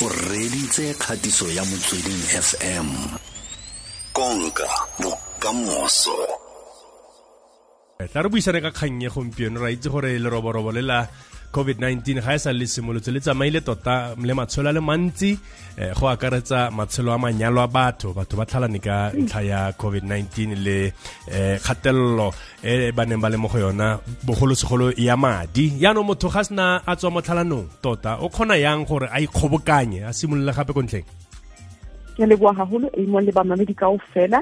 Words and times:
o 0.00 0.08
reditse 0.08 0.94
kgatiso 0.94 1.48
ya 1.50 1.64
motsweding 1.64 2.22
fm 2.42 2.88
konka 4.12 4.68
bokamoso 4.98 6.16
tla 8.06 8.22
re 8.22 8.28
buisane 8.30 8.62
ka 8.62 8.70
kgannye 8.70 9.08
gompieno 9.10 9.58
ra 9.58 9.70
itse 9.74 9.90
gore 9.90 10.14
leroborobo 10.22 10.70
le 10.70 10.82
la 10.86 11.02
covid-19 11.50 12.22
ga 12.22 12.34
e 12.34 12.38
sa 12.38 12.52
le 12.52 12.62
simolotse 12.64 13.10
le 13.10 13.18
tsamaile 13.18 13.60
tota 13.60 14.14
le 14.14 14.34
matshelo 14.38 14.68
a 14.68 14.72
le 14.72 14.78
mantsi. 14.78 15.34
Eh, 15.74 15.90
go 15.98 16.06
akaretsa 16.06 16.70
matshelo 16.70 17.10
a 17.10 17.18
manyalo 17.18 17.58
a 17.58 17.66
batho 17.66 18.14
batho 18.14 18.36
ba 18.38 18.46
tlhalane 18.46 18.78
ka 18.78 19.10
ntlha 19.18 19.42
ya 19.42 19.60
covid-19 19.74 20.54
le 20.62 20.94
eh, 21.26 21.58
kgatelelo 21.58 22.30
e 22.62 22.92
ba 22.94 23.02
neng 23.02 23.18
ba 23.18 23.30
le 23.30 23.36
mo 23.36 23.48
go 23.48 23.58
yona 23.58 23.98
bogolosegolo 24.22 24.94
ya 24.94 25.16
madi. 25.16 25.74
Yaanong 25.82 26.06
motho 26.06 26.30
ga 26.30 26.46
sena 26.46 26.78
a 26.86 26.94
tswa 26.94 27.10
mo 27.10 27.20
tlhalanong 27.20 27.82
tota 27.82 28.22
o 28.22 28.30
kgona 28.30 28.54
yang 28.54 28.86
gore 28.86 29.10
a 29.10 29.18
ikgobokanye 29.18 30.06
a 30.06 30.14
simolole 30.14 30.54
gape 30.54 30.70
ko 30.70 30.86
ntlheng? 30.86 31.06
Ke 32.14 32.30
leboa 32.30 32.54
gagolo 32.54 32.86
amon 32.94 33.26
le 33.26 33.34
bamamedi 33.34 33.74
kao 33.74 33.98
fela 34.14 34.38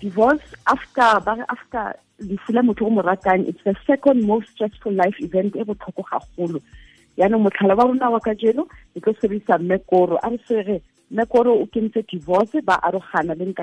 divorce 0.00 0.56
after 0.64 1.20
ba 1.20 1.36
after 1.52 2.07
lefu 2.18 2.52
la 2.52 2.62
motho 2.62 2.86
o 2.86 2.90
mo 2.90 3.02
ratang. 3.02 3.46
It's 3.48 3.62
the 3.64 3.74
second 3.86 4.22
most 4.24 4.48
stressful 4.50 4.92
life 4.92 5.16
event 5.20 5.56
e 5.56 5.64
botlhoko 5.64 6.02
gagolo 6.02 6.60
yaanong 7.18 7.42
motlhala 7.42 7.74
wa 7.74 7.84
rona 7.84 8.10
wa 8.10 8.20
ka 8.20 8.34
jeno 8.34 8.66
e 8.94 9.00
tlo 9.00 9.12
sebedisa 9.20 9.58
a 9.58 10.28
re 10.30 10.38
sere 10.46 10.82
mmekoro 11.10 11.52
o 11.62 11.66
kentse 11.66 12.02
divorce 12.06 12.62
ba 12.62 12.78
arogana 12.82 13.34
le 13.34 13.54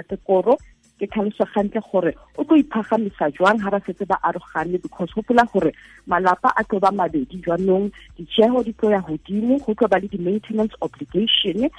ke 1.00 1.08
gantle 1.08 1.82
gore 1.92 2.14
o 2.38 2.44
tlo 2.44 2.56
iphagamisa 2.56 3.30
jwang 3.36 3.60
ba 3.60 3.80
setse 3.86 4.06
ba 4.08 4.20
arogane 4.24 4.82
because 4.82 5.12
gopola 5.16 5.44
gore 5.52 5.72
malapa 6.08 6.52
a 6.56 6.64
tlo 6.64 6.80
ba 6.80 6.92
mabedi 6.92 7.42
jwanong 7.44 7.92
ditšheego 8.18 8.64
di 8.64 8.74
tlo 8.74 8.92
ya 8.92 9.02
godimo 9.02 9.60
go 9.60 9.74
tlo 9.74 9.88
ba 9.88 10.00
le 10.00 10.08
di-maintenance 10.08 10.76
obligation. 10.82 11.70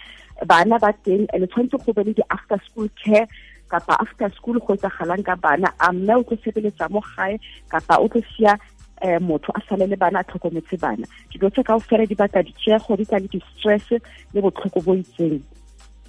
Bana 0.44 0.78
ba 0.78 0.92
teng 1.04 1.26
and 1.32 1.48
tshwanetse 1.48 1.80
go 1.84 1.92
be 1.92 2.04
le 2.04 2.12
di-after 2.12 2.60
school 2.68 2.88
care 3.02 3.26
kapa 3.68 3.96
after 4.00 4.30
school 4.36 4.58
go 4.60 4.74
etsagalang 4.74 5.24
ka 5.24 5.36
bana 5.36 5.68
a 5.80 5.92
mme 5.92 6.14
o 6.16 6.22
tlo 6.22 6.36
sebeletsa 6.44 6.88
mo 6.90 7.00
gae 7.00 7.38
kapa 7.68 7.98
o 8.00 8.08
tlo 8.08 8.22
sia 8.36 8.58
um 9.02 9.28
motho 9.28 9.52
a 9.54 9.60
sale 9.68 9.86
le 9.86 9.96
bana 9.96 10.20
a 10.20 10.24
tlhokometse 10.24 10.78
bana. 10.80 11.06
Dilo 11.30 11.50
tse 11.50 11.62
kao 11.62 11.80
fela 11.80 12.06
di 12.06 12.14
batla 12.14 12.42
ditšeego 12.42 12.96
di 12.96 13.04
tla 13.04 13.18
le 13.18 13.28
di-stress 13.28 13.90
le 14.32 14.40
botlhoko 14.40 14.80
bo 14.84 14.94
itseng. 14.94 15.40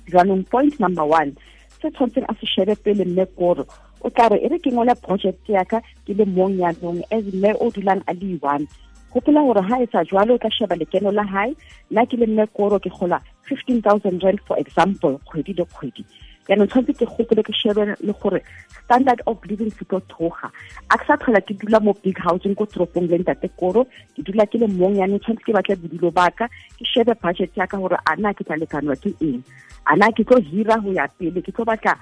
Jwanong 0.08 0.48
point 0.50 0.80
number 0.80 1.06
one 1.06 1.36
se 1.82 1.90
tshwanetseng 1.92 2.26
a 2.30 2.34
se 2.40 2.48
shebe 2.48 2.76
pele 2.84 3.06
mme 3.06 3.26
kore 3.36 3.66
o 4.02 4.10
tla 4.10 4.30
re 4.30 4.38
e 4.46 4.48
re 4.48 4.60
ke 4.60 4.72
ngwala 4.72 4.96
project 4.96 5.50
yaka 5.50 5.82
ke 6.06 6.14
le 6.14 6.26
mong 6.26 6.60
yanong 6.62 7.02
as 7.12 7.26
mme 7.34 7.54
o 7.60 7.72
dulang 7.72 8.02
a 8.08 8.14
le 8.14 8.38
one. 8.42 8.68
Gopola 9.12 9.42
gore 9.42 9.64
ha 9.68 9.82
e 9.82 9.88
sa 9.92 10.04
jwalo 10.06 10.36
o 10.36 10.38
tla 10.38 10.52
sheba 10.52 10.76
lekeno 10.76 11.12
la 11.12 11.26
hae. 11.26 11.56
Nna 11.92 12.06
ke 12.06 12.16
le 12.18 12.28
mme 12.28 12.48
koro 12.54 12.80
ke 12.80 12.90
gola 12.94 13.20
fifteen 13.44 13.82
thousand 13.82 14.24
rand 14.24 14.40
for 14.48 14.58
example 14.60 15.20
kgwedi 15.28 15.54
le 15.58 15.66
kgwedi 15.66 16.06
yaanong 16.50 16.70
tshwanetse 16.72 16.94
ke 17.00 17.06
gopole 17.14 17.44
ke 17.44 17.54
shebe 17.60 17.84
le 18.00 18.14
gore 18.24 18.42
standard 18.84 19.22
of 19.28 19.38
living 19.52 19.72
se 19.78 19.86
tlo 19.86 20.00
thoga 20.14 20.50
a 20.90 20.98
ke 20.98 21.04
sa 21.08 21.18
tlhola 21.20 21.42
ke 21.48 21.54
dula 21.64 21.80
mo 21.84 21.94
big 22.04 22.18
housing 22.26 22.56
ko 22.56 22.66
toropong 22.66 23.08
le 23.12 23.20
ntate 23.24 23.50
koro. 23.60 23.84
Ke 24.16 24.24
dula 24.24 24.46
ke 24.48 24.60
le 24.62 24.68
mong 24.68 24.96
yaanong 25.02 25.20
tshwanetse 25.20 25.44
ke 25.48 25.56
batle 25.58 25.76
bodulo 25.82 26.12
baka 26.20 26.48
ke 26.78 26.86
shebe 26.92 27.12
budget 27.22 27.52
ya 27.60 27.68
ka 27.68 27.78
gore 27.78 27.98
a 28.00 28.16
na 28.16 28.32
ke 28.34 28.48
tla 28.48 28.56
lekanwa 28.56 28.96
ke 28.96 29.12
eng. 29.20 29.44
A 29.88 29.96
na 30.00 30.08
ke 30.12 30.24
tlo 30.24 30.40
hira 30.40 30.80
go 30.80 30.92
ya 30.96 31.08
pele 31.20 31.42
ke 31.44 31.52
tlo 31.52 31.66
batla 31.68 31.98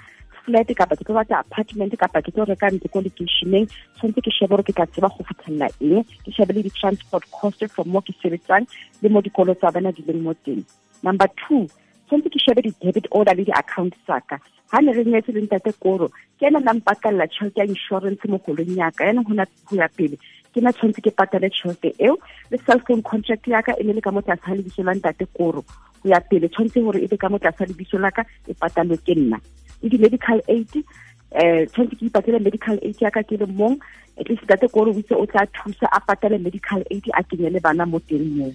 flat 0.46 0.70
kapa 0.78 0.94
ke 0.94 1.02
tlo 1.02 1.18
batla 1.18 1.42
apartment 1.42 1.96
kapa 1.98 2.22
ke 2.22 2.30
tlo 2.30 2.46
reka 2.46 2.70
ntse 2.70 2.86
ko 2.94 3.02
locationeng 3.02 3.66
tshwanetse 3.98 4.22
ke 4.22 4.30
shebe 4.38 4.54
gore 4.54 4.62
ke 4.70 4.76
tla 4.78 4.86
tseba 4.86 5.10
go 5.10 5.26
fitlhelela 5.26 5.68
eng. 5.82 6.06
Ke 6.22 6.30
shebe 6.38 6.54
le 6.54 6.62
di-transport 6.68 7.26
cost 7.34 7.66
from 7.74 7.90
mo 7.90 7.98
ke 8.06 8.14
sebetsang 8.22 8.70
le 9.02 9.10
mo 9.10 9.18
dikolo 9.26 9.58
tsa 9.58 9.74
bana 9.74 9.90
di 9.90 10.06
leng 10.06 10.22
mo 10.22 10.38
teng. 10.46 10.62
Number 11.02 11.26
two 11.42 11.66
tshwanetse 12.06 12.30
ke 12.30 12.38
shebe 12.44 12.62
di-debit 12.62 13.06
order 13.10 13.34
le 13.34 13.44
di-account 13.44 13.94
tsaka 14.06 14.38
ga 14.70 14.80
ne 14.80 14.92
re 14.92 15.04
nyetse 15.04 15.32
le 15.34 15.42
ntate 15.46 15.72
koro 15.82 16.08
ke 16.38 16.46
ena 16.46 16.60
nang 16.60 16.80
patalela 16.80 17.26
tšhelete 17.26 17.58
ya 17.60 17.66
insurance 17.66 18.24
mo 18.28 18.38
kolong 18.38 18.74
yaka 18.76 19.04
yaanong 19.04 19.26
go 19.26 19.76
ya 19.76 19.88
pele. 19.88 20.18
Ke 20.52 20.60
na 20.64 20.72
tshwanetse 20.72 21.00
ke 21.04 21.10
patale 21.12 21.48
tšhelete 21.50 21.92
eo. 22.00 22.16
Le 22.50 22.58
cell 22.66 22.80
phone 22.86 23.02
contract 23.02 23.46
yaka 23.46 23.76
e 23.80 23.84
ne 23.84 23.92
le 23.92 24.00
ka 24.00 24.10
mo 24.10 24.20
tlase 24.20 24.42
ga 24.46 24.54
lebiso 24.56 24.82
la 24.82 24.94
ntate 24.94 25.26
koro. 25.36 25.64
Go 26.02 26.08
ya 26.08 26.20
pele 26.20 26.48
tshwanetse 26.48 26.80
gore 26.80 27.00
e 27.04 27.06
be 27.06 27.16
ka 27.16 27.28
mo 27.28 27.38
tlase 27.38 27.58
ga 27.58 27.70
lebiso 27.72 28.00
la 28.00 28.10
ka 28.10 28.24
e 28.48 28.54
patalwe 28.54 28.96
ke 29.04 29.14
nna. 29.16 29.40
Le 29.82 29.88
di-medical 29.88 30.40
aid 30.48 30.72
um 30.76 31.66
tshwanetse 31.72 31.96
ke 31.96 32.04
ipatele 32.08 32.40
medical 32.42 32.76
aid 32.82 32.96
yaka 33.00 33.22
ke 33.22 33.36
le 33.40 33.46
mong. 33.46 33.78
At 34.18 34.28
least 34.28 34.48
ntate 34.48 34.68
koro 34.72 34.92
o 34.92 34.98
itse 34.98 35.12
o 35.12 35.26
tla 35.26 35.46
thusa 35.52 35.88
a 35.92 36.00
patale 36.00 36.40
medical 36.40 36.82
aid 36.90 37.04
a 37.12 37.22
kenye 37.22 37.52
le 37.52 37.60
bana 37.60 37.86
mo 37.86 38.00
teng 38.00 38.24
moo. 38.36 38.52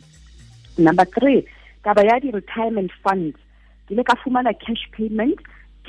Number 0.78 1.06
three 1.06 1.46
taba 1.84 2.04
ya 2.06 2.20
di-retirement 2.20 2.92
funds. 3.04 3.38
Ke 3.88 3.96
ile 3.96 4.04
ka 4.04 4.16
fumana 4.24 4.54
cash 4.54 4.86
payment 4.92 5.40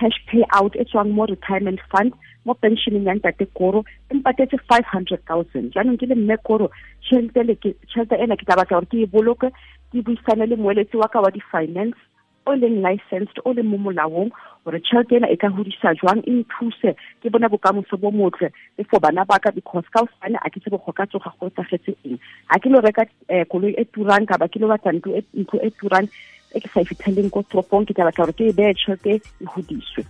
cash 0.01 0.19
pay 0.31 0.45
out 0.57 0.77
e 0.77 0.85
tswang 0.85 1.13
mo 1.13 1.27
retirement 1.27 1.81
fund 1.93 2.13
mo 2.45 2.55
pensioneng 2.55 3.07
ya 3.07 3.15
ntate 3.15 3.47
koro 3.55 3.85
e 4.11 4.17
mpatetse 4.17 4.57
five 4.69 4.87
hundred 4.87 5.21
thousand. 5.29 5.73
Jaanong 5.75 5.99
ke 6.01 6.09
le 6.09 6.17
mme 6.17 6.37
koro 6.49 6.71
tšhelete 7.05 8.17
ena 8.19 8.37
ke 8.37 8.45
tla 8.49 8.57
batla 8.61 8.81
gore 8.81 8.91
ke 8.91 9.05
e 9.05 9.11
boloke 9.17 9.49
ke 9.93 10.03
buisane 10.07 10.49
le 10.49 10.57
moeletsi 10.57 10.97
wa 10.97 11.09
ka 11.13 11.21
wa 11.21 11.31
di-finance 11.31 11.99
o 12.47 12.55
leng 12.55 12.83
licensed 12.83 13.39
o 13.45 13.53
leng 13.53 13.69
mo 13.71 13.79
molaong 13.79 14.31
gore 14.65 14.79
tšhelete 14.81 15.17
ena 15.17 15.31
e 15.31 15.37
ka 15.37 15.49
hodisa 15.49 15.95
jwang 16.01 16.23
e 16.27 16.33
nthuse 16.43 16.95
ke 17.23 17.31
bona 17.31 17.49
bokamoso 17.49 17.99
bo 17.99 18.11
motle. 18.11 18.51
Le 18.79 18.85
for 18.85 19.01
bana 19.01 19.25
baka 19.25 19.53
because 19.53 19.85
ka 19.91 20.03
osane 20.07 20.39
a 20.39 20.51
ke 20.51 20.61
tsebe 20.61 20.79
go 20.79 20.93
ka 20.93 21.07
tsoga 21.07 21.33
go 21.39 21.51
etsagetse 21.51 21.95
eng. 22.05 22.19
Ga 22.51 22.59
ke 22.59 22.69
lo 22.71 22.81
reka 22.81 23.07
um 23.29 23.45
koloi 23.51 23.75
e 23.79 23.85
turang 23.95 24.27
kaba 24.27 24.49
ke 24.49 24.59
lo 24.63 24.69
batla 24.71 24.93
ntlo 24.93 25.59
e 25.63 25.71
turang 25.79 26.07
e 26.55 26.61
ke 26.61 26.69
sa 26.69 26.81
e 26.81 26.89
fitlheleng 26.89 27.31
ko 27.33 27.43
toropong 27.49 27.87
ke 27.89 27.95
tla 27.97 28.07
batla 28.11 28.27
gore 28.27 28.37
ke 28.39 28.45
e 28.51 28.57
beye 28.57 28.75
tšhelete 28.77 29.13
e 29.19 29.45
godiswe 29.55 30.05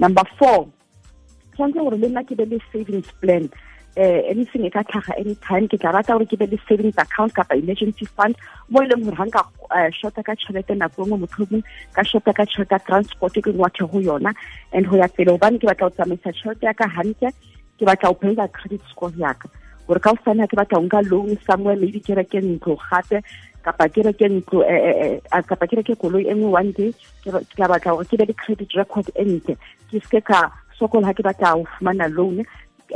number 0.00 0.24
four 0.38 0.68
tshwanetse 1.54 1.80
gore 1.80 1.98
le 1.98 2.08
nna 2.08 2.22
ke 2.28 2.36
be 2.36 2.44
le 2.52 2.58
savings 2.72 3.10
plan 3.20 3.48
uh, 3.96 4.20
anything 4.32 4.64
e 4.64 4.70
ka 4.70 4.82
tlhaga 4.82 5.16
anytime 5.18 5.68
ke 5.68 5.78
tla 5.80 5.92
rata 5.96 6.16
gore 6.16 6.26
ke 6.32 6.38
be 6.42 6.46
le 6.46 6.58
savings 6.68 6.98
account 7.04 7.34
kapa 7.34 7.58
emergency 7.62 8.06
fund 8.16 8.36
mo 8.68 8.82
e 8.82 8.90
leng 8.90 9.04
gore 9.06 9.16
ga 9.20 9.26
nka 9.30 9.42
uh, 9.70 9.88
shota 10.00 10.24
ka 10.28 10.34
tšhelete 10.34 10.74
nako 10.82 11.06
ngwe 11.06 11.22
motlhomong 11.24 11.64
ka 11.98 12.04
shota 12.12 12.32
ka 12.40 12.46
tšhelete 12.46 12.78
ya 12.78 12.84
transport 12.90 13.40
ke 13.48 13.52
ngwathe 13.52 13.84
go 13.94 14.04
yona 14.10 14.34
and 14.72 14.88
go 14.88 14.96
ya 14.96 15.08
pele 15.16 15.32
gobane 15.36 15.58
ke 15.58 15.66
batla 15.70 15.88
go 15.88 15.96
tsamaisa 15.96 16.32
tšhelete 16.32 16.70
ya 16.70 16.74
ka 16.82 16.88
hantle 16.98 17.32
ke 17.78 17.84
batla 17.90 18.12
go 18.12 18.18
builda 18.22 18.48
credit 18.58 18.80
score 18.92 19.12
yaka 19.16 19.48
gore 19.86 20.00
ka 20.00 20.16
o 20.16 20.16
sana 20.24 20.46
ke 20.46 20.56
batla 20.56 20.78
go 20.80 20.86
nka 20.88 21.00
loan 21.10 21.36
somewhere 21.46 21.76
maybe 21.76 22.00
ke 22.00 22.16
reke 22.16 22.38
ntlo 22.40 22.78
gape 22.88 23.20
kapa 23.62 23.88
ke 23.88 24.02
reke 24.08 24.26
ntlo 24.28 24.64
kapa 25.46 25.66
ke 25.66 25.78
reke 25.80 25.94
koloi 26.00 26.26
e 26.26 26.34
nngwe 26.34 26.50
one 26.50 26.72
day 26.72 26.90
ke 27.22 27.30
tla 27.54 27.68
batla 27.70 27.94
gore 27.98 28.08
ke 28.10 28.18
be 28.18 28.26
le 28.30 28.34
credit 28.34 28.74
record 28.80 29.06
e 29.14 29.24
ntle. 29.24 29.54
Ke 29.90 30.00
seke 30.02 30.20
ka 30.30 30.40
sokola 30.78 31.10
ga 31.10 31.18
ke 31.18 31.22
batla 31.22 31.54
go 31.58 31.66
fumana 31.76 32.08
loan 32.10 32.42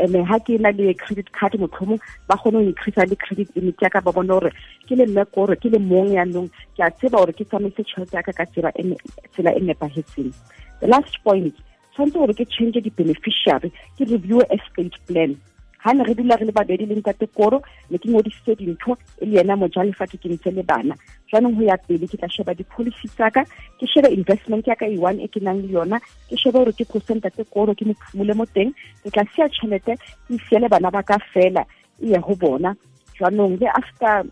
ene 0.04 0.24
ha 0.24 0.38
ke 0.38 0.58
na 0.60 0.70
le 0.70 0.94
credit 0.94 1.32
card 1.32 1.58
motlhomong 1.60 2.00
ba 2.28 2.36
kgone 2.36 2.60
go 2.62 2.70
increasa 2.70 3.08
le 3.10 3.16
credit 3.16 3.48
limit 3.56 3.82
ya 3.82 3.90
ka 3.90 4.00
ba 4.00 4.12
bone 4.12 4.28
gore 4.28 4.50
ke 4.88 4.94
le 4.96 5.06
mme 5.06 5.24
kore 5.34 5.56
ke 5.56 5.68
le 5.72 5.78
mong 5.78 6.12
yanong 6.18 6.48
ke 6.76 6.82
a 6.84 6.90
tseba 6.90 7.24
gore 7.24 7.32
ke 7.32 7.44
tsamaise 7.44 7.82
tšhelete 7.82 8.16
yaka 8.16 8.32
ka 8.32 8.44
tsela 8.52 9.52
e 9.56 9.60
nepagetseng 9.60 10.32
the 10.80 10.86
last 10.86 11.16
point 11.24 11.54
tshwanetse 11.96 12.18
gore 12.18 12.34
ke 12.34 12.44
change 12.52 12.78
di-beneficiary 12.84 13.72
ke 13.96 14.04
review 14.04 14.42
estate 14.50 14.96
plan. 15.06 15.36
Ga 15.84 15.92
ne 15.92 16.04
re 16.04 16.14
dula 16.14 16.36
re 16.36 16.46
le 16.46 16.52
babedi 16.52 16.86
le 16.86 16.96
ntate 17.00 17.26
koro 17.32 17.62
ne 17.90 17.98
ke 17.98 18.10
ngodisitse 18.10 18.56
dintho 18.60 18.96
e 19.22 19.26
le 19.26 19.40
ena 19.40 19.56
mojalefa 19.56 20.06
ke 20.10 20.18
kentse 20.20 20.50
le 20.52 20.62
bana 20.62 20.94
jaanong 21.32 21.56
go 21.58 21.62
ya 21.66 21.76
pele 21.76 22.06
ke 22.06 22.16
tla 22.16 22.28
sheba 22.28 22.54
di-policy 22.54 23.08
tsaka 23.14 23.44
ke 23.80 23.86
shebe 23.92 24.08
investment 24.14 24.66
yaka 24.66 24.86
e 24.86 24.98
one 24.98 25.20
e 25.20 25.28
ke 25.28 25.42
nang 25.42 25.62
le 25.62 25.72
yona 25.78 26.00
ke 26.28 26.36
shebe 26.38 26.58
gore 26.60 26.72
ke 26.72 26.84
percenta 26.92 27.30
tse 27.30 27.44
koro 27.50 27.74
ke 27.74 27.86
mophumole 27.88 28.34
mo 28.36 28.46
teng 28.46 28.70
ke 29.02 29.10
tla 29.10 29.24
sia 29.34 29.48
tšhelete 29.48 29.98
ke 29.98 30.38
isiele 30.38 30.68
bana 30.68 30.90
ba 30.90 31.02
ka 31.02 31.18
fela 31.32 31.66
e 32.00 32.12
ye 32.14 32.18
go 32.18 32.34
bona. 32.34 32.76
Jaanong 33.18 33.58
le 33.60 33.66
after 33.72 34.24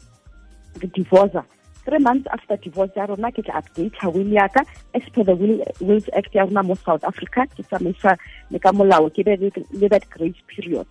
divorce 0.94 1.38
three 1.84 1.98
months 1.98 2.26
after 2.32 2.56
divorce 2.56 2.92
ya 2.96 3.06
rona 3.06 3.30
ke 3.30 3.44
tla 3.44 3.60
update 3.60 3.96
will 4.14 4.32
yaka 4.32 4.64
as 4.94 5.02
per 5.12 5.24
the 5.24 5.34
will, 5.34 5.60
wills 5.80 6.08
act 6.16 6.34
ya 6.34 6.44
rona 6.44 6.62
mo 6.62 6.74
south 6.84 7.04
africa 7.04 7.46
ke 7.56 7.62
tsamaisa 7.68 8.16
le 8.50 8.58
ka 8.58 8.72
molao 8.72 9.10
ke 9.12 9.24
be 9.24 9.36
le 9.36 9.88
that 9.88 10.08
grace 10.10 10.40
period 10.48 10.86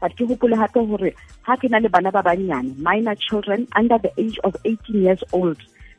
but 0.00 0.14
ke 0.16 0.24
gopole 0.28 0.56
gape 0.56 0.80
gore 0.92 1.10
ga 1.46 1.56
ke 1.56 1.70
na 1.70 1.78
le 1.78 1.88
bana 1.88 2.10
ba 2.10 2.22
bannyane 2.22 2.76
minor 2.78 3.14
children 3.14 3.66
under 3.76 3.98
the 3.98 4.12
age 4.18 4.38
of 4.44 4.56
18 4.64 5.02
years 5.02 5.24
old 5.32 5.58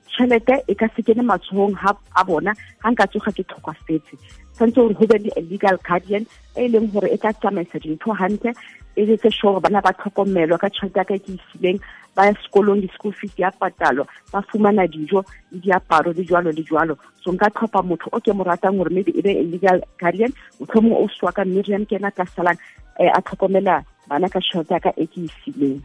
tšhelete 0.10 0.56
e 0.68 0.76
ka 0.76 0.88
se 0.96 1.02
kene 1.02 1.24
matshogong 1.24 1.76
a 2.16 2.24
bona 2.26 2.54
ga 2.84 2.90
nka 2.92 3.08
tsoga 3.08 3.32
ke 3.32 3.44
tlhokafetse. 3.44 4.18
Tshwanetse 4.56 4.76
gore 4.76 4.94
go 4.94 5.08
be 5.08 5.18
le 5.24 5.32
a 5.38 5.42
legal 5.42 5.78
guardian 5.88 6.26
e 6.56 6.68
leng 6.68 6.92
gore 6.92 7.08
e 7.08 7.18
tla 7.18 7.32
tsamaisa 7.34 7.80
dintho 7.80 8.16
gantle 8.18 8.54
e 8.96 9.06
letse 9.06 9.32
sure 9.32 9.60
bana 9.60 9.82
ba 9.82 9.94
tlhokomelwa 9.94 10.60
ka 10.60 10.70
tšhelete 10.70 11.00
ya 11.00 11.06
ka 11.06 11.14
e 11.16 11.20
ke 11.20 11.32
isileng 11.38 11.80
ba 12.16 12.26
ya 12.26 12.34
sekolong 12.44 12.82
di-school 12.82 13.14
fees 13.14 13.32
ya 13.38 13.52
patalwa 13.52 14.06
ba 14.34 14.42
fumana 14.50 14.88
dijo 14.88 15.24
le 15.52 15.60
diaparo 15.62 16.12
le 16.12 16.24
jwalo 16.26 16.52
le 16.52 16.64
jwalo. 16.64 16.98
So 17.24 17.32
nka 17.32 17.50
tlhopha 17.54 17.86
motho 17.86 18.10
o 18.12 18.20
ke 18.20 18.34
mo 18.34 18.44
ratang 18.44 18.78
gore 18.82 18.90
maybe 18.90 19.14
e 19.16 19.22
be 19.22 19.32
a 19.40 19.44
legal 19.44 19.80
guardian 20.00 20.34
motlhomong 20.60 20.98
o 21.00 21.08
swaka 21.08 21.46
miriam 21.46 21.86
ke 21.86 21.96
ena 21.96 22.12
ka 22.12 22.26
salang 22.36 22.58
um 23.00 23.08
a 23.08 23.22
tlhokomela 23.22 23.86
bana 24.10 24.30
ka 24.30 24.40
ya 24.42 24.80
ka 24.80 24.92
e 24.98 25.06
ke 25.06 25.30
e 25.62 25.80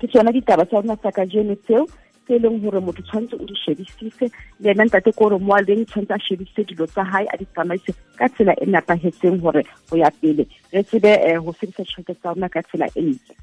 ke 0.00 0.06
tsona 0.08 0.32
ditaba 0.32 0.64
tsa 0.64 0.80
rona 0.80 0.96
tsa 0.96 1.10
ka 1.12 1.26
jeno 1.26 1.54
tseo 1.66 1.84
tse 2.24 2.34
e 2.36 2.38
leng 2.38 2.62
gore 2.62 2.80
motho 2.80 3.02
tshwanetse 3.02 3.36
o 3.36 3.44
di 3.44 3.54
shebisise 3.62 4.30
le 4.60 4.70
ena 4.70 4.84
ntate 4.86 5.12
ko 5.12 5.28
gore 5.28 5.38
mo 5.42 5.54
a 5.54 5.60
leng 5.60 5.84
tshwanetse 5.84 6.14
a 6.14 6.18
shebisise 6.26 6.64
dilo 6.70 6.86
tsa 6.86 7.04
hae 7.04 7.26
a 7.26 7.36
di 7.36 7.44
tsamaise 7.52 7.92
ka 8.16 8.28
tsela 8.32 8.54
e 8.62 8.66
nepagetseng 8.66 9.42
gore 9.42 9.62
go 9.90 9.96
ya 9.98 10.10
pele 10.20 10.46
re 10.72 10.82
tsebe 10.82 11.12
um 11.36 11.44
go 11.44 11.52
sebedisa 11.58 11.84
tšhelete 11.84 12.14
tsa 12.14 12.32
rona 12.32 12.48
ka 12.48 12.62
tsela 12.62 12.86
e 12.94 13.02
ntse 13.02 13.34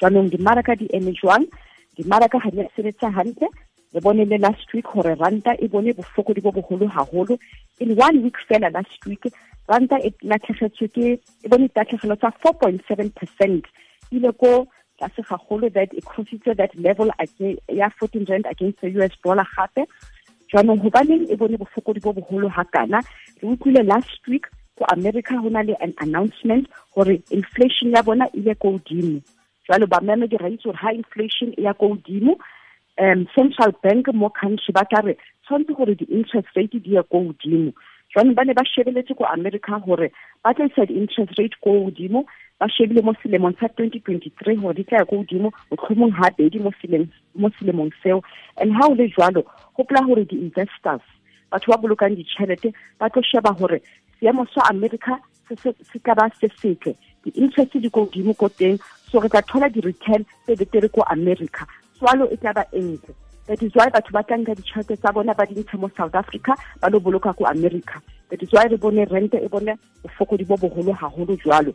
jaanong 0.00 0.28
dimaraka 0.30 0.76
di 0.76 0.86
eme 0.92 1.16
jwang 1.16 1.48
dimaraka 1.96 2.38
ga 2.38 2.50
di 2.50 2.60
a 2.60 2.68
sebetsa 2.76 3.10
hantle 3.10 3.48
re 3.94 4.00
bone 4.00 4.24
le 4.24 4.38
last 4.38 4.68
week 4.74 4.86
gore 4.92 5.14
ranta 5.18 5.56
e 5.58 5.68
bone 5.68 5.90
bofokodi 5.94 6.40
bo 6.44 6.52
bogolo 6.52 6.86
haholo 6.86 7.38
in 7.80 7.96
one 7.96 8.22
week 8.22 8.36
fela 8.48 8.70
last 8.70 9.02
week 9.06 9.24
ranta 9.68 9.98
e 10.04 10.12
latlhegetswe 10.22 10.88
ke 10.88 11.06
e 11.44 11.48
bone 11.48 11.68
tatlhegelo 11.68 12.16
tsa 12.16 12.32
four 12.42 12.54
point 12.54 12.80
seven 12.88 13.10
percent. 13.10 13.64
Ile 14.12 14.32
ko 14.32 14.66
tlase 14.98 15.22
gagolo 15.28 15.72
that 15.72 15.94
e 15.94 16.00
crossitse 16.00 16.56
that 16.56 16.74
level 16.76 17.10
ya 17.68 17.88
fourteen 17.98 18.26
rand 18.28 18.46
against 18.50 18.80
the 18.80 18.88
us 18.88 19.14
dollar 19.24 19.46
gape. 19.56 19.86
Jaanong 20.52 20.82
gobaneng 20.82 21.30
e 21.30 21.36
bone 21.36 21.56
bofokodi 21.56 22.00
bo 22.00 22.12
bogolo 22.12 22.48
ga 22.48 22.64
kana? 22.64 23.00
Re 23.42 23.48
utlwile 23.48 23.82
last 23.86 24.20
week 24.28 24.46
ko 24.78 24.84
america 24.92 25.34
go 25.40 25.48
na 25.48 25.62
le 25.62 25.74
an 25.80 25.94
announcement 26.00 26.66
gore 26.94 27.22
inflation 27.30 27.90
ya 27.94 28.02
bona 28.02 28.26
ile 28.34 28.54
ko 28.54 28.72
godimo 28.72 29.20
jalo 29.68 29.86
bamamedi 29.86 30.36
ra 30.36 30.48
itse 30.48 30.64
gore 30.64 30.76
high 30.76 30.96
inflation 30.98 31.54
e 31.56 31.62
ya 31.62 31.72
ko 31.74 31.86
um 31.94 33.26
central 33.34 33.72
bank 33.82 34.08
mo 34.14 34.30
country 34.30 34.72
ba 34.72 34.84
tla 34.84 35.00
re 35.02 35.16
tshwanetse 35.46 35.74
gore 35.74 35.94
di-interest 35.94 36.48
rate 36.56 36.78
di 36.82 36.94
ye 36.94 37.02
ko 37.02 37.18
jwanong 38.14 38.34
ba 38.34 38.44
ne 38.44 38.54
ba 38.54 38.62
shebeletse 38.64 39.14
ko 39.18 39.26
america 39.26 39.78
gore 39.82 40.12
ba 40.44 40.54
tla 40.54 40.70
isa 40.70 40.86
di-interest 40.86 41.34
rate 41.38 41.56
ko 41.60 41.90
godimo 41.90 42.22
ba 42.60 42.68
shebile 42.70 43.02
mo 43.02 43.12
selemong 43.22 43.58
sa 43.58 43.66
twenty 43.74 43.98
twenty 44.00 44.30
three 44.38 44.54
gore 44.54 44.74
di 44.74 44.84
tla 44.86 45.02
ya 45.02 45.04
ko 45.04 45.18
godimo 45.18 45.50
motlhomong 45.70 46.14
ha 46.14 46.30
bedi 46.38 46.62
mo 46.62 46.70
selemong 47.58 47.90
seo. 48.02 48.22
And 48.56 48.70
ha 48.78 48.86
o 48.86 48.94
le 48.94 49.10
jwalo 49.10 49.42
gopola 49.74 50.06
gore 50.06 50.24
di-investors 50.30 51.02
batho 51.50 51.74
ba 51.74 51.82
bolokang 51.82 52.14
ditšhelete 52.14 52.70
ba 52.98 53.10
tlo 53.10 53.22
sheba 53.22 53.50
gore 53.58 53.82
seemo 54.20 54.46
sa 54.54 54.70
america 54.70 55.18
se 55.50 55.98
ka 55.98 56.14
ba 56.14 56.30
se 56.38 56.46
setle. 56.62 56.94
Di-interest 57.26 57.74
di 57.82 57.90
ko 57.90 58.06
godimo 58.06 58.38
ko 58.38 58.46
teng 58.48 58.78
so 59.10 59.18
re 59.18 59.28
tla 59.28 59.42
thola 59.42 59.66
di-return 59.66 60.22
tse 60.46 60.54
betere 60.54 60.86
ko 60.86 61.02
america. 61.10 61.66
Tswalo 61.98 62.30
e 62.30 62.38
tla 62.38 62.54
ba 62.54 62.62
e 62.70 62.78
ntle 62.78 63.14
that 63.46 63.62
is 63.62 63.74
why 63.74 63.88
batho 63.90 64.12
ba 64.12 64.22
tla 64.22 64.36
nka 64.36 64.54
ditšhelete 64.54 64.96
tsa 64.96 65.12
bona 65.12 65.34
ba 65.34 65.46
di 65.46 65.54
ntshe 65.54 65.76
mo 65.78 65.90
south 65.96 66.14
africa 66.14 66.56
ba 66.80 66.88
lo 66.88 67.00
boloka 67.00 67.32
ko 67.36 67.44
america. 67.46 68.00
That 68.30 68.42
is 68.42 68.52
why 68.52 68.64
re 68.64 68.76
bone 68.76 69.04
rente 69.06 69.36
e 69.36 69.48
bone 69.48 69.76
bofokodi 70.02 70.46
bo 70.46 70.56
bogolo 70.56 70.92
haholo 70.92 71.36
jwalo. 71.36 71.74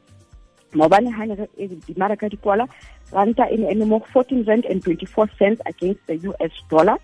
Maobane 0.73 1.11
ga 1.11 1.25
ne 1.25 1.47
dimaraka 1.87 2.29
di 2.29 2.37
kwala 2.37 2.67
ranta 3.11 3.49
e 3.51 3.57
ne 3.57 3.71
eme 3.71 3.85
mo 3.85 3.99
fourteen 4.11 4.43
rand 4.43 4.65
and 4.65 4.83
twenty 4.83 5.05
four 5.05 5.27
cents 5.37 5.61
against 5.65 6.05
the 6.07 6.15
us 6.39 6.51
dollar. 6.69 6.97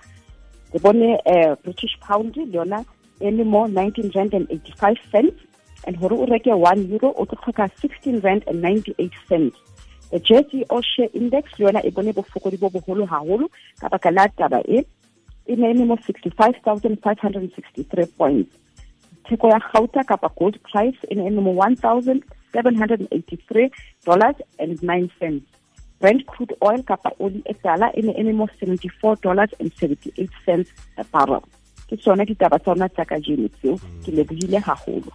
Re 0.73 0.79
bone 0.79 1.17
uh, 1.25 1.55
british 1.63 1.97
pound 2.01 2.35
le 2.35 2.45
yona 2.45 2.85
e 3.21 3.31
le 3.31 3.43
mo 3.43 3.67
nineteen 3.67 4.11
rand 4.15 4.33
and 4.33 4.49
eighty 4.49 4.73
five 4.77 4.97
cents. 5.11 5.37
And 5.85 5.99
gore 5.99 6.13
o 6.13 6.25
reke 6.25 6.49
one 6.57 6.89
euro 6.89 7.13
o 7.13 7.25
tlo 7.25 7.37
tlhoka 7.37 7.69
sixteen 7.79 8.19
rand 8.21 8.43
and 8.47 8.61
ninety 8.61 8.95
eight 8.97 9.13
cents 9.29 9.55
the 10.15 10.19
jersey 10.23 10.63
share 10.95 11.09
index 11.13 11.59
le 11.59 11.65
yona 11.65 11.81
e 11.83 11.91
bone 11.91 12.13
bofokodi 12.13 12.57
bo 12.57 12.69
bogolo 12.69 13.05
haholo 13.05 13.49
ka 13.79 13.89
baka 13.89 14.11
la 14.11 14.27
taba 14.27 14.61
e. 14.63 14.85
E 15.45 15.55
ne 15.55 15.67
eme 15.71 15.85
mo 15.85 15.97
sixty 16.05 16.29
five 16.29 16.55
thousand 16.63 16.97
five 17.03 17.19
hundred 17.19 17.43
and 17.43 17.51
sixty 17.53 17.83
three 17.83 18.05
points. 18.17 18.55
Theko 19.27 19.51
ya 19.51 19.59
gauta 19.73 20.03
kapa 20.03 20.29
gold 20.39 20.55
price 20.63 20.97
e 21.11 21.15
ne 21.15 21.27
eme 21.27 21.43
mo 21.43 21.51
one 21.51 21.75
thousand 21.75 22.23
seven 22.53 22.75
hundred 22.75 23.01
and 23.01 23.09
eighty 23.11 23.37
three 23.49 23.69
dollars 24.05 24.35
and 24.57 24.81
nine 24.81 25.11
cents. 25.19 25.45
Brent 25.99 26.25
crude 26.27 26.55
oil 26.63 26.81
kapa 26.83 27.11
oli 27.19 27.43
e 27.45 27.53
tala 27.61 27.91
e 27.93 28.01
ne 28.01 28.13
eme 28.13 28.33
mo 28.33 28.47
seventy 28.59 28.87
four 28.87 29.17
dollars 29.17 29.51
and 29.59 29.71
seventy 29.79 30.13
eight 30.17 30.31
cents 30.45 30.71
a 30.97 31.03
barrel. 31.03 31.43
Ke 31.89 31.99
tsone 31.99 32.25
ditaba 32.25 32.57
tsa 32.57 32.71
rona 32.71 32.89
tsa 32.89 33.05
ka 33.05 33.19
jeno 33.19 33.51
tseo. 33.59 33.77
Ke 34.05 34.15
lebogile 34.15 34.63
gagolo 34.63 35.11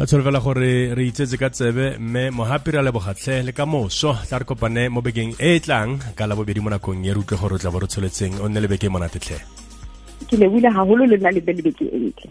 ka 0.00 0.06
tsholofela 0.08 0.40
gore 0.40 0.94
re 0.96 1.04
itsetse 1.10 1.36
ka 1.36 1.48
tsebe 1.52 2.00
mme 2.00 2.30
mogapi 2.32 2.72
re 2.72 2.80
lebogatlhe 2.80 3.44
le 3.44 3.52
ka 3.52 3.66
moso. 3.68 4.16
Tla 4.28 4.38
re 4.40 4.46
kopane 4.48 4.88
mo 4.88 5.04
bekeng 5.04 5.36
e 5.36 5.56
e 5.56 5.60
tlang 5.60 6.00
ka 6.16 6.24
la 6.24 6.32
bobedi 6.32 6.60
mo 6.64 6.70
nakong 6.72 7.04
ye 7.04 7.12
re 7.12 7.20
utlwe 7.20 7.36
gore 7.36 7.54
o 7.56 7.60
tla 7.60 7.68
bo 7.68 7.84
re 7.84 7.88
tsholetseng 7.92 8.40
o 8.40 8.48
nne 8.48 8.60
le 8.64 8.68
beke 8.72 8.88
e 8.88 8.92
monatetlhe 8.94 9.36
ke 10.24 10.36
lebile 10.40 10.72
gagolo 10.72 11.04
le 11.04 11.16
nna 11.20 11.30
le 11.36 11.40
le 11.44 11.62
beke 11.68 11.84
e 11.84 11.98
ntle 12.00 12.28